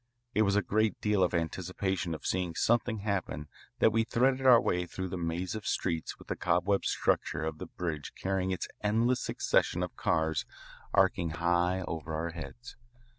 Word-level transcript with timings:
It 0.33 0.41
was 0.41 0.55
with 0.55 0.65
a 0.65 0.67
great 0.67 0.99
deal 0.99 1.21
of 1.21 1.35
anticipation 1.35 2.15
of 2.15 2.25
seeing 2.25 2.55
something 2.55 3.01
happen 3.01 3.47
that 3.77 3.91
we 3.91 4.03
threaded 4.03 4.47
our 4.47 4.59
way 4.59 4.87
through 4.87 5.09
the 5.09 5.15
maze 5.19 5.53
of 5.53 5.67
streets 5.67 6.17
with 6.17 6.27
the 6.27 6.35
cobweb 6.35 6.83
structure 6.85 7.43
of 7.43 7.59
the 7.59 7.67
bridge 7.67 8.11
carrying 8.19 8.49
its 8.49 8.67
endless 8.81 9.21
succession 9.21 9.83
of 9.83 9.95
cars 9.95 10.43
arching 10.91 11.29
high 11.29 11.81
over 11.81 12.15
our 12.15 12.31
heads. 12.31 12.75